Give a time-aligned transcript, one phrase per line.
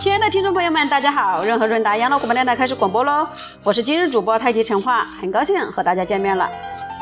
[0.00, 1.44] 亲爱的听众朋友们，大家好！
[1.44, 3.26] 润和润达养老广播电台开始广播喽，
[3.62, 6.48] 我是今日主播太极陈化，很高兴和大家见面了。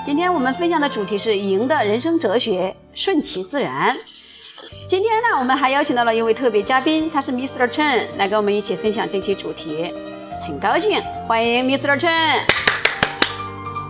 [0.05, 3.97] 今天我们分享的主题是赢的人生哲学，顺其自然。
[4.89, 7.69] 今天呢，我们还邀请到了一位特别嘉宾，他是 Mr.
[7.69, 9.93] Chen，来跟我们一起分享这期主题，
[10.47, 11.99] 很高兴欢迎 Mr.
[11.99, 12.41] Chen。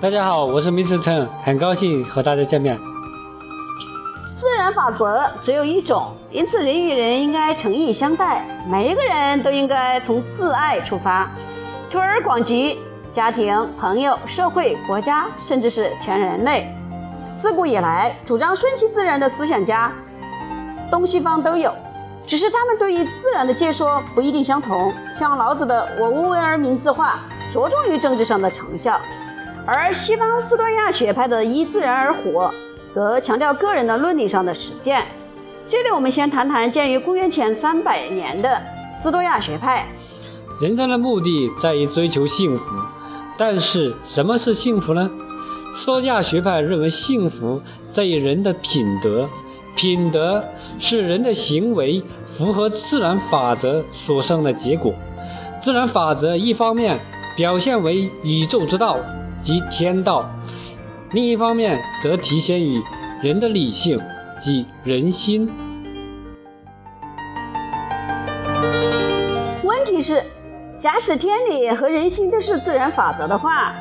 [0.00, 0.98] 大家好，我是 Mr.
[0.98, 2.78] Chen，很高兴和大家见面。
[4.62, 11.28] 自然法则只有一种，因此人与人应该诚意相待，每一个人都应该从自爱出发，
[11.90, 12.78] 推而广及
[13.10, 16.72] 家庭、朋友、社会、国家，甚至是全人类。
[17.36, 19.90] 自古以来，主张顺其自然的思想家，
[20.88, 21.74] 东西方都有，
[22.24, 24.94] 只是他们对于自然的解说不一定相同。
[25.12, 27.18] 像老子的“我无为而民”自化，
[27.50, 28.96] 着重于政治上的成效，
[29.66, 32.48] 而西方斯多亚学派的“依自然而活”。
[32.94, 35.04] 则强调个人的伦理上的实践。
[35.68, 38.60] 这里我们先谈谈建于公元前三百年的
[38.94, 39.86] 斯多亚学派。
[40.60, 42.64] 人生的目的在于追求幸福，
[43.38, 45.10] 但是什么是幸福呢？
[45.74, 47.62] 斯多亚学派认为，幸福
[47.92, 49.26] 在于人的品德，
[49.74, 50.44] 品德
[50.78, 54.92] 是人的行为符合自然法则所生的结果。
[55.62, 56.98] 自然法则一方面
[57.36, 58.98] 表现为宇宙之道
[59.42, 60.28] 及天道。
[61.12, 62.82] 另一方面，则体现于
[63.20, 64.00] 人的理性
[64.40, 65.52] 及人心。
[69.62, 70.24] 问题是，
[70.78, 73.74] 假使天理和人心都是自然法则的话，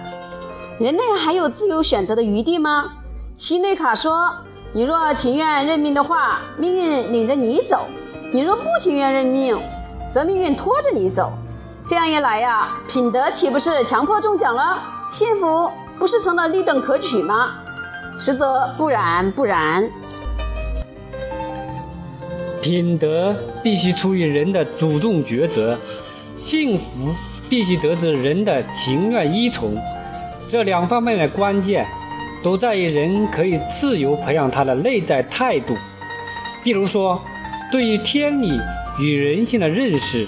[0.77, 2.91] 人类还有自由选择的余地吗？
[3.37, 4.29] 西内卡说
[4.73, 7.85] ：“你若情愿认命的话，命运领着你走；
[8.33, 9.57] 你若不情愿认命，
[10.13, 11.31] 则命运拖着你走。
[11.87, 14.77] 这样一来呀，品德岂不是强迫中奖了？
[15.13, 17.59] 幸福？”不是成了立等可取吗？
[18.19, 19.87] 实则不然，不然。
[22.59, 25.77] 品德必须出于人的主动抉择，
[26.35, 27.13] 幸福
[27.47, 29.77] 必须得自人的情愿依从。
[30.49, 31.85] 这两方面的关键，
[32.41, 35.75] 都在于人可以自由培养他的内在态度。
[36.63, 37.21] 比如说，
[37.71, 38.59] 对于天理
[38.99, 40.27] 与人性的认识，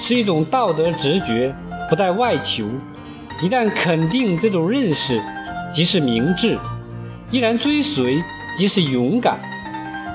[0.00, 1.54] 是一种道德直觉，
[1.88, 2.64] 不待外求。
[3.42, 5.20] 一旦肯定这种认识，
[5.72, 6.56] 即是明智；
[7.30, 8.22] 依然追随，
[8.56, 9.38] 即是勇敢；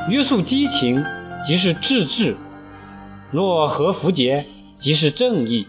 [0.10, 1.04] 约束激情，
[1.46, 2.34] 即是自治；
[3.30, 4.46] 若合符节，
[4.78, 5.68] 即是正义。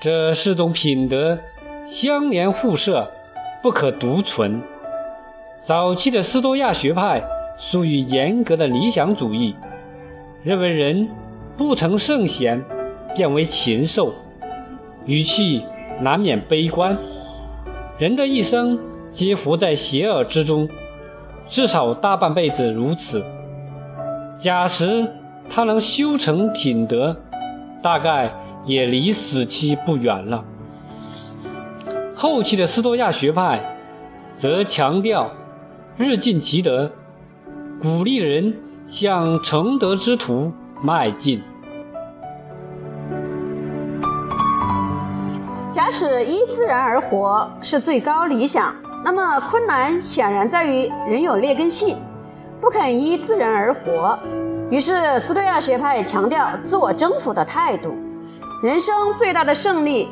[0.00, 1.38] 这四种品德
[1.88, 3.10] 相连互射，
[3.62, 4.60] 不可独存。
[5.64, 7.22] 早期的斯多亚学派
[7.58, 9.54] 属于严格的理想主义，
[10.42, 11.08] 认为人
[11.56, 12.62] 不成圣贤。
[13.14, 14.12] 变为禽兽，
[15.06, 15.62] 语气
[16.00, 16.96] 难免悲观。
[17.98, 18.78] 人的一生
[19.12, 20.68] 皆活在邪恶之中，
[21.48, 23.24] 至少大半辈子如此。
[24.38, 25.06] 假使
[25.48, 27.16] 他能修成品德，
[27.80, 28.32] 大概
[28.64, 30.44] 也离死期不远了。
[32.16, 33.62] 后期的斯多亚学派
[34.36, 35.30] 则强调
[35.96, 36.90] 日进其德，
[37.80, 38.56] 鼓励人
[38.88, 40.52] 向成德之途
[40.82, 41.40] 迈进。
[45.84, 48.74] 假使依自然而活是最高理想，
[49.04, 51.98] 那么困难显然在于人有劣根性，
[52.58, 54.18] 不肯依自然而活。
[54.70, 57.94] 于是斯多亚学派强调自我征服的态度。
[58.62, 60.08] 人生最大的胜利，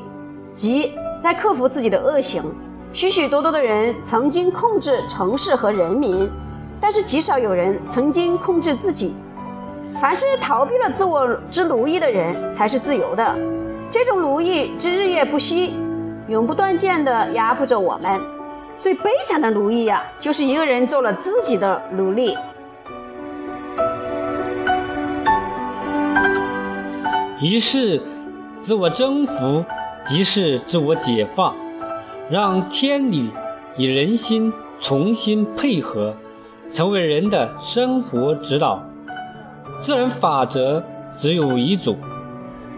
[0.53, 2.45] 即在克服自己的恶行。
[2.93, 6.31] 许许多多的人曾经控制城市和人民，
[6.79, 9.17] 但是极少有人曾经控制自己。
[9.99, 13.35] 凡是逃避了自我之奴役的人，才是自由的。
[13.93, 15.75] 这种奴役之日夜不息，
[16.27, 18.19] 永不断见地压迫着我们。
[18.81, 22.35] 最悲惨的奴役呀，就是一个人做了自己的奴隶。
[27.43, 28.01] 于是，
[28.63, 29.63] 自我征服
[30.07, 31.55] 即是自我解放，
[32.31, 33.31] 让天理
[33.77, 34.51] 与人心
[34.81, 36.17] 重新配合，
[36.73, 38.83] 成为人的生活指导。
[39.83, 40.83] 自然法则
[41.15, 41.95] 只有一种。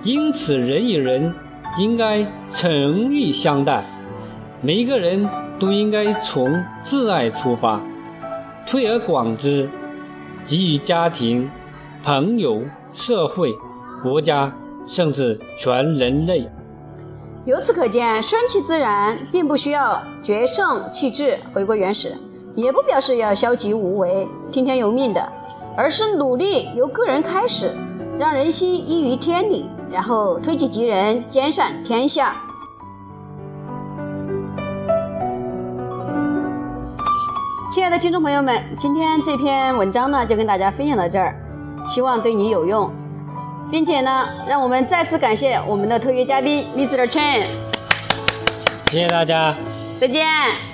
[0.05, 1.35] 因此，人与人
[1.79, 3.83] 应该诚意相待，
[4.61, 5.27] 每一个人
[5.59, 7.81] 都应该从自爱出发，
[8.67, 9.67] 推而广之，
[10.45, 11.51] 给予家庭、
[12.03, 12.63] 朋友、
[12.93, 13.51] 社会、
[14.03, 14.55] 国家，
[14.87, 16.47] 甚至全人类。
[17.47, 22.15] 由此可见，顺其自然并不需要决胜弃智回归原始，
[22.55, 25.33] 也不表示要消极无为、听天由命的，
[25.75, 27.73] 而是努力由个人开始，
[28.19, 29.65] 让人心依于天理。
[29.95, 32.35] 然后推己及人，兼善天下。
[37.73, 41.37] 亲爱的听众朋友们，今天这篇文章呢就跟大家分享到这儿，
[41.95, 42.91] 希望对你有用，
[43.71, 47.07] 并且呢，让我们再次感谢我们的特约嘉宾 Mr.
[47.07, 47.45] Chen，
[48.91, 49.55] 谢谢大家，
[50.01, 50.74] 再见。